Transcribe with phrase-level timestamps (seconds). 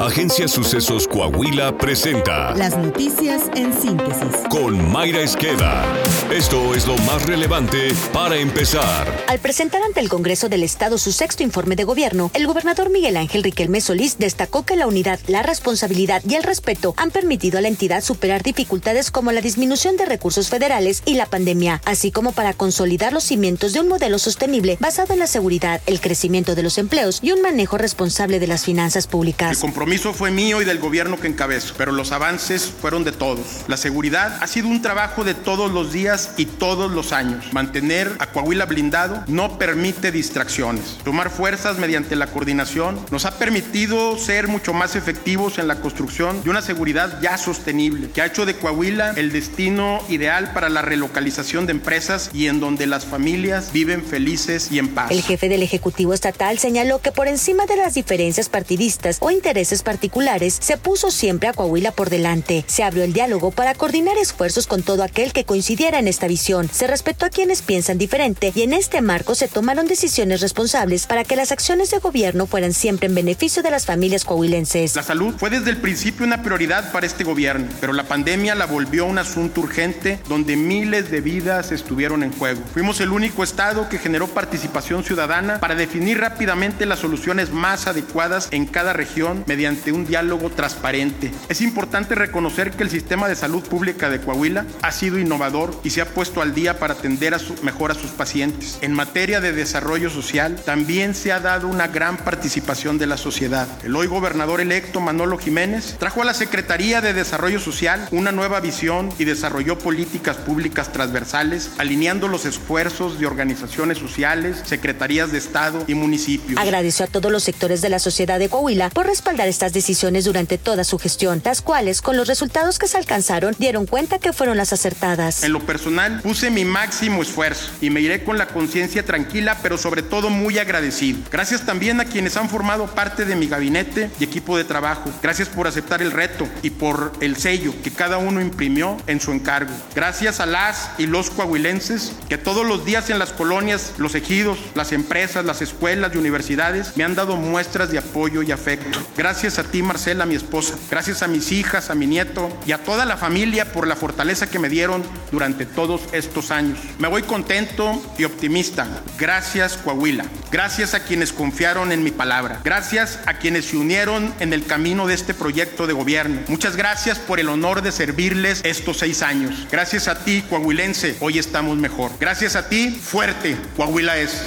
[0.00, 4.28] Agencia Sucesos Coahuila presenta Las noticias en síntesis.
[4.50, 5.84] con Mayra Esqueda.
[6.30, 9.06] Esto es lo más relevante para empezar.
[9.28, 13.16] Al presentar ante el Congreso del Estado su sexto informe de gobierno, el gobernador Miguel
[13.16, 17.62] Ángel Riquelme Solís destacó que la unidad, la responsabilidad y el respeto han permitido a
[17.62, 22.32] la entidad superar dificultades como la disminución de recursos federales y la pandemia, así como
[22.32, 26.62] para consolidar los cimientos de un modelo sostenible basado en la seguridad, el crecimiento de
[26.62, 29.52] los empleos y un manejo responsable de las finanzas públicas.
[29.52, 29.56] El
[29.86, 33.46] compromiso fue mío y del gobierno que encabezo, pero los avances fueron de todos.
[33.68, 37.52] La seguridad ha sido un trabajo de todos los días y todos los años.
[37.52, 40.98] Mantener a Coahuila blindado no permite distracciones.
[41.04, 46.42] Tomar fuerzas mediante la coordinación nos ha permitido ser mucho más efectivos en la construcción
[46.42, 50.82] de una seguridad ya sostenible, que ha hecho de Coahuila el destino ideal para la
[50.82, 55.12] relocalización de empresas y en donde las familias viven felices y en paz.
[55.12, 59.75] El jefe del Ejecutivo Estatal señaló que por encima de las diferencias partidistas o intereses
[59.82, 62.64] particulares, se puso siempre a Coahuila por delante.
[62.66, 66.68] Se abrió el diálogo para coordinar esfuerzos con todo aquel que coincidiera en esta visión.
[66.72, 71.24] Se respetó a quienes piensan diferente y en este marco se tomaron decisiones responsables para
[71.24, 74.94] que las acciones de gobierno fueran siempre en beneficio de las familias coahuilenses.
[74.96, 78.66] La salud fue desde el principio una prioridad para este gobierno, pero la pandemia la
[78.66, 82.62] volvió un asunto urgente donde miles de vidas estuvieron en juego.
[82.72, 88.48] Fuimos el único estado que generó participación ciudadana para definir rápidamente las soluciones más adecuadas
[88.50, 91.32] en cada región mediante un diálogo transparente.
[91.48, 95.90] Es importante reconocer que el sistema de salud pública de Coahuila ha sido innovador y
[95.90, 98.78] se ha puesto al día para atender a su- mejor a sus pacientes.
[98.80, 103.66] En materia de desarrollo social, también se ha dado una gran participación de la sociedad.
[103.84, 108.60] El hoy gobernador electo Manolo Jiménez trajo a la Secretaría de Desarrollo Social una nueva
[108.60, 115.84] visión y desarrolló políticas públicas transversales, alineando los esfuerzos de organizaciones sociales, secretarías de Estado
[115.86, 116.60] y municipios.
[116.60, 120.58] Agradeció a todos los sectores de la sociedad de Coahuila por respaldar estas decisiones durante
[120.58, 124.58] toda su gestión, las cuales, con los resultados que se alcanzaron, dieron cuenta que fueron
[124.58, 125.44] las acertadas.
[125.44, 129.78] En lo personal, puse mi máximo esfuerzo y me iré con la conciencia tranquila, pero
[129.78, 131.20] sobre todo muy agradecido.
[131.32, 135.10] Gracias también a quienes han formado parte de mi gabinete y equipo de trabajo.
[135.22, 139.32] Gracias por aceptar el reto y por el sello que cada uno imprimió en su
[139.32, 139.72] encargo.
[139.94, 144.58] Gracias a las y los coahuilenses que todos los días en las colonias, los ejidos,
[144.74, 148.98] las empresas, las escuelas y universidades me han dado muestras de apoyo y afecto.
[149.16, 150.74] Gracias a ti, Marcela, mi esposa.
[150.90, 154.50] Gracias a mis hijas, a mi nieto y a toda la familia por la fortaleza
[154.50, 156.78] que me dieron durante todos estos años.
[156.98, 158.88] Me voy contento y optimista.
[159.18, 160.26] Gracias, Coahuila.
[160.50, 162.60] Gracias a quienes confiaron en mi palabra.
[162.64, 166.40] Gracias a quienes se unieron en el camino de este proyecto de gobierno.
[166.48, 169.68] Muchas gracias por el honor de servirles estos seis años.
[169.70, 172.10] Gracias a ti, coahuilense, hoy estamos mejor.
[172.18, 174.42] Gracias a ti, fuerte, Coahuila es.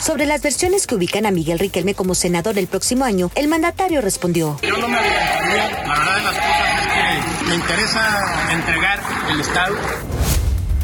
[0.00, 4.00] Sobre las versiones que ubican a Miguel Riquelme como senador el próximo año, el mandatario
[4.00, 4.58] respondió.
[4.62, 5.84] Yo no me adelantaría.
[5.86, 9.00] La verdad de las cosas es que me interesa entregar
[9.30, 9.74] el Estado.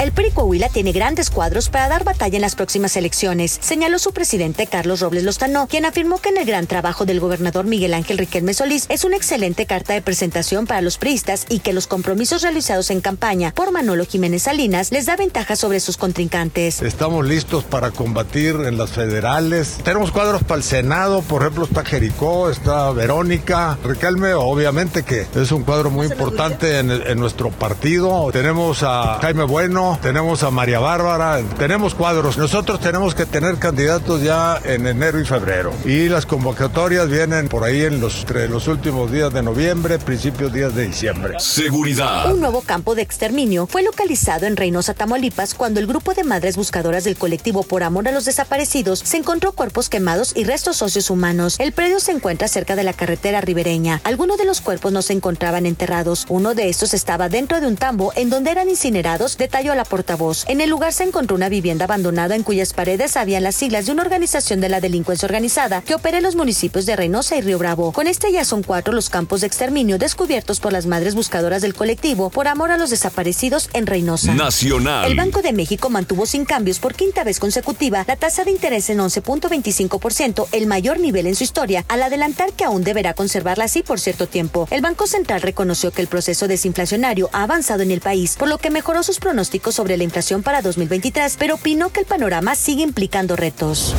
[0.00, 4.14] El PRI Coahuila tiene grandes cuadros para dar batalla en las próximas elecciones, señaló su
[4.14, 8.16] presidente Carlos Robles Lozano, quien afirmó que en el gran trabajo del gobernador Miguel Ángel
[8.16, 12.40] Riquelme Solís es una excelente carta de presentación para los priistas y que los compromisos
[12.40, 16.80] realizados en campaña por Manolo Jiménez Salinas les da ventaja sobre sus contrincantes.
[16.80, 19.80] Estamos listos para combatir en las federales.
[19.84, 25.52] Tenemos cuadros para el Senado, por ejemplo está Jericó, está Verónica, Riquelme, obviamente que es
[25.52, 28.30] un cuadro muy importante en, en nuestro partido.
[28.32, 32.38] Tenemos a Jaime Bueno, tenemos a María Bárbara, tenemos cuadros.
[32.38, 35.72] Nosotros tenemos que tener candidatos ya en enero y febrero.
[35.84, 40.52] Y las convocatorias vienen por ahí en los, entre los últimos días de noviembre, principios
[40.52, 41.34] días de diciembre.
[41.38, 42.32] Seguridad.
[42.32, 46.56] Un nuevo campo de exterminio fue localizado en Reynosa, Tamaulipas, cuando el grupo de madres
[46.56, 51.10] buscadoras del colectivo Por Amor a los Desaparecidos se encontró cuerpos quemados y restos óseos
[51.10, 51.56] humanos.
[51.58, 54.00] El predio se encuentra cerca de la carretera ribereña.
[54.04, 56.26] Algunos de los cuerpos no se encontraban enterrados.
[56.28, 60.44] Uno de estos estaba dentro de un tambo en donde eran incinerados, detalló la portavoz.
[60.48, 63.92] En el lugar se encontró una vivienda abandonada en cuyas paredes habían las siglas de
[63.92, 67.58] una organización de la delincuencia organizada que opera en los municipios de Reynosa y Río
[67.58, 67.92] Bravo.
[67.92, 71.74] Con este ya son cuatro los campos de exterminio descubiertos por las madres buscadoras del
[71.74, 74.34] colectivo por amor a los desaparecidos en Reynosa.
[74.34, 75.10] Nacional.
[75.10, 78.90] El Banco de México mantuvo sin cambios por quinta vez consecutiva la tasa de interés
[78.90, 83.82] en 11.25%, el mayor nivel en su historia, al adelantar que aún deberá conservarla así
[83.82, 84.68] por cierto tiempo.
[84.70, 88.58] El Banco Central reconoció que el proceso desinflacionario ha avanzado en el país, por lo
[88.58, 92.82] que mejoró sus pronósticos sobre la inflación para 2023, pero opinó que el panorama sigue
[92.82, 93.94] implicando retos.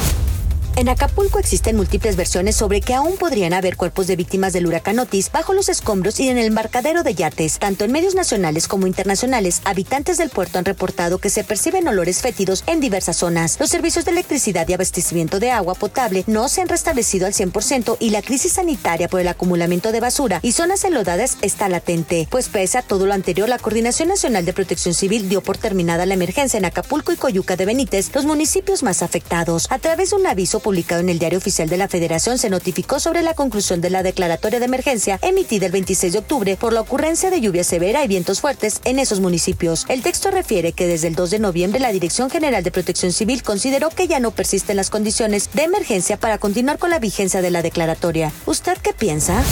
[0.77, 4.99] En Acapulco existen múltiples versiones sobre que aún podrían haber cuerpos de víctimas del huracán
[4.99, 7.59] Otis bajo los escombros y en el embarcadero de yates.
[7.59, 12.21] Tanto en medios nacionales como internacionales, habitantes del puerto han reportado que se perciben olores
[12.21, 13.57] fétidos en diversas zonas.
[13.59, 17.97] Los servicios de electricidad y abastecimiento de agua potable no se han restablecido al 100%
[17.99, 22.29] y la crisis sanitaria por el acumulamiento de basura y zonas enlodadas está latente.
[22.31, 26.05] Pues pese a todo lo anterior, la Coordinación Nacional de Protección Civil dio por terminada
[26.05, 29.67] la emergencia en Acapulco y Coyuca de Benítez, los municipios más afectados.
[29.69, 32.99] A través de un aviso publicado en el Diario Oficial de la Federación se notificó
[32.99, 36.81] sobre la conclusión de la declaratoria de emergencia emitida el 26 de octubre por la
[36.81, 39.85] ocurrencia de lluvia severa y vientos fuertes en esos municipios.
[39.89, 43.43] El texto refiere que desde el 2 de noviembre la Dirección General de Protección Civil
[43.43, 47.51] consideró que ya no persisten las condiciones de emergencia para continuar con la vigencia de
[47.51, 48.31] la declaratoria.
[48.45, 49.43] ¿Usted qué piensa?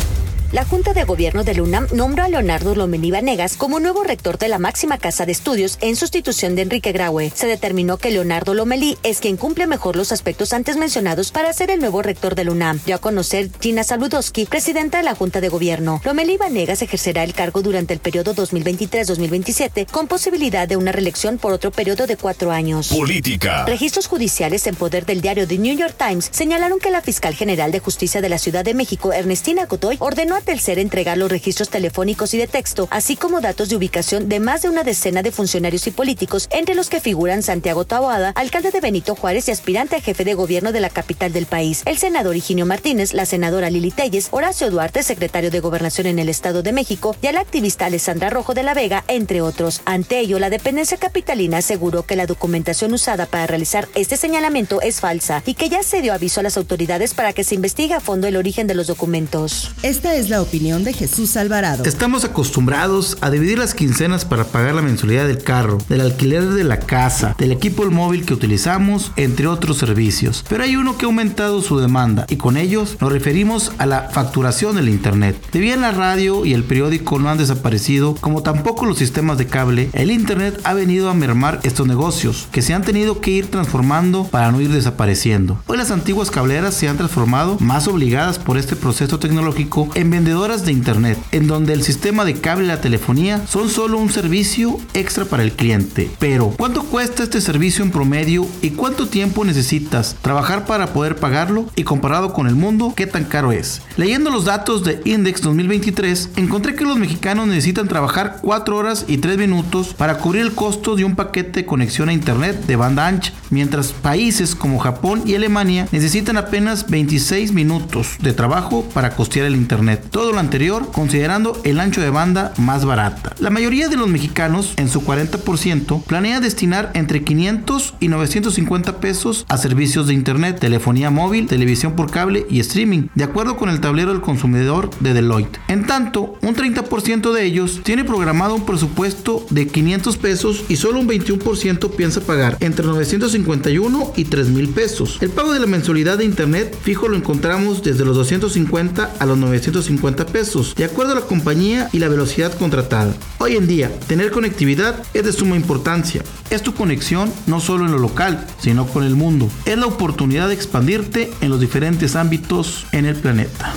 [0.52, 4.40] La Junta de Gobierno de la UNAM nombró a Leonardo Lomelí Vanegas como nuevo rector
[4.40, 7.32] de la máxima casa de estudios en sustitución de Enrique Graue.
[7.36, 11.70] Se determinó que Leonardo Lomelí es quien cumple mejor los aspectos antes mencionados para ser
[11.70, 12.80] el nuevo rector de la UNAM.
[12.84, 16.02] Dio a conocer Gina Saludowski, presidenta de la Junta de Gobierno.
[16.04, 21.54] Lomelí Vanegas ejercerá el cargo durante el periodo 2023-2027 con posibilidad de una reelección por
[21.54, 22.88] otro periodo de cuatro años.
[22.88, 23.66] Política.
[23.66, 27.72] Registros judiciales en poder del diario The New York Times señalaron que la fiscal general
[27.72, 32.34] de justicia de la Ciudad de México, Ernestina Godoy, ordenó a entregar los registros telefónicos
[32.34, 35.86] y de texto, así como datos de ubicación de más de una decena de funcionarios
[35.88, 40.02] y políticos, entre los que figuran Santiago Taboada, alcalde de Benito Juárez y aspirante a
[40.02, 43.92] jefe de gobierno de la capital del país, el senador Higinio Martínez, la senadora Lili
[43.92, 47.86] Telles, Horacio Duarte, secretario de Gobernación en el Estado de México, y a la activista
[47.86, 49.82] Alessandra Rojo de la Vega, entre otros.
[49.86, 55.00] Ante ello, la dependencia capitalina aseguró que la documentación usada para realizar este señalamiento es
[55.00, 58.00] falsa y que ya se dio aviso a las autoridades para que se investigue a
[58.00, 59.72] fondo el origen de los documentos.
[59.84, 61.84] Esta es la opinión de Jesús Alvarado.
[61.86, 66.64] Estamos acostumbrados a dividir las quincenas para pagar la mensualidad del carro, del alquiler de
[66.64, 70.46] la casa, del equipo móvil que utilizamos, entre otros servicios.
[70.48, 74.10] Pero hay uno que ha aumentado su demanda y con ellos nos referimos a la
[74.10, 75.36] facturación del Internet.
[75.52, 79.48] De bien la radio y el periódico no han desaparecido, como tampoco los sistemas de
[79.48, 83.48] cable, el Internet ha venido a mermar estos negocios, que se han tenido que ir
[83.48, 85.60] transformando para no ir desapareciendo.
[85.66, 90.66] Hoy las antiguas cableras se han transformado, más obligadas por este proceso tecnológico, en vendedoras
[90.66, 94.78] de Internet, en donde el sistema de cable y la telefonía son solo un servicio
[94.94, 96.12] extra para el cliente.
[96.20, 101.70] Pero, ¿cuánto cuesta este servicio en promedio y cuánto tiempo necesitas trabajar para poder pagarlo?
[101.78, 103.82] Y comparado con el mundo, ¿qué tan caro es?
[103.96, 109.20] Leyendo los datos de Index 2023, encontré que los mexicanos necesitan trabajar 4 horas y
[109.20, 113.08] 3 minutos para cubrir el costo de un paquete de conexión a Internet de banda
[113.08, 119.46] ancha, mientras países como Japón y Alemania necesitan apenas 26 minutos de trabajo para costear
[119.46, 120.09] el Internet.
[120.12, 123.36] Todo lo anterior considerando el ancho de banda más barata.
[123.40, 129.46] La mayoría de los mexicanos, en su 40%, planea destinar entre 500 y 950 pesos
[129.50, 133.82] a servicios de internet, telefonía móvil, televisión por cable y streaming, de acuerdo con el
[133.82, 135.60] tablero del consumidor de Deloitte.
[135.68, 141.00] En tanto, un 30% de ellos tiene programado un presupuesto de 500 pesos y solo
[141.00, 145.18] un 21% piensa pagar entre 951 y 3 mil pesos.
[145.22, 149.38] El pago de la mensualidad de internet fijo lo encontramos desde los 250 a los
[149.38, 153.14] 950 pesos, de acuerdo a la compañía y la velocidad contratada.
[153.38, 156.24] Hoy en día, tener conectividad es de suma importancia.
[156.50, 159.50] Es tu conexión no solo en lo local, sino con el mundo.
[159.66, 163.74] Es la oportunidad de expandirte en los diferentes ámbitos en el planeta.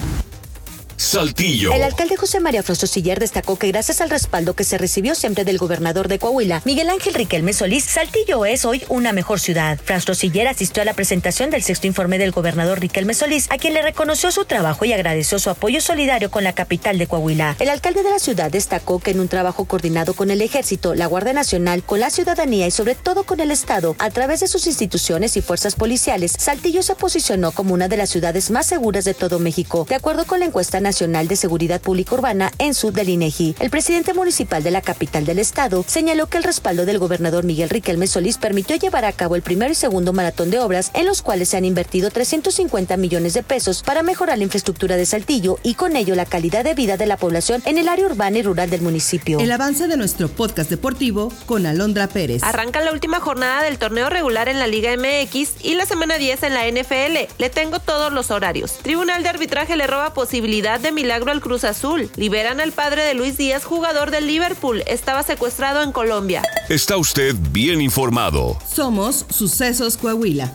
[1.12, 1.74] Saltillo.
[1.74, 5.44] El alcalde José María Frosto Siller destacó que gracias al respaldo que se recibió siempre
[5.44, 9.78] del gobernador de Coahuila, Miguel Ángel Riquelme Solís, Saltillo es hoy una mejor ciudad.
[9.84, 13.74] Frosto Siller asistió a la presentación del sexto informe del gobernador Riquelme Solís, a quien
[13.74, 17.56] le reconoció su trabajo y agradeció su apoyo solidario con la capital de Coahuila.
[17.58, 21.08] El alcalde de la ciudad destacó que en un trabajo coordinado con el ejército, la
[21.08, 24.66] Guardia Nacional, con la ciudadanía y sobre todo con el Estado, a través de sus
[24.66, 29.12] instituciones y fuerzas policiales, Saltillo se posicionó como una de las ciudades más seguras de
[29.12, 33.08] todo México, de acuerdo con la encuesta nacional de Seguridad Pública Urbana en Sud del
[33.08, 33.56] INEGI.
[33.58, 37.70] El presidente municipal de la capital del estado señaló que el respaldo del gobernador Miguel
[37.70, 41.20] Riquelme Solís permitió llevar a cabo el primero y segundo maratón de obras en los
[41.20, 45.74] cuales se han invertido 350 millones de pesos para mejorar la infraestructura de Saltillo y
[45.74, 48.70] con ello la calidad de vida de la población en el área urbana y rural
[48.70, 49.40] del municipio.
[49.40, 52.44] El avance de nuestro podcast deportivo con Alondra Pérez.
[52.44, 56.44] Arranca la última jornada del torneo regular en la Liga MX y la semana 10
[56.44, 57.32] en la NFL.
[57.38, 58.78] Le tengo todos los horarios.
[58.82, 62.10] Tribunal de Arbitraje le roba posibilidad de milagro al Cruz Azul.
[62.16, 64.82] Liberan al padre de Luis Díaz, jugador del Liverpool.
[64.86, 66.42] Estaba secuestrado en Colombia.
[66.68, 68.58] Está usted bien informado.
[68.66, 70.52] Somos Sucesos Coahuila.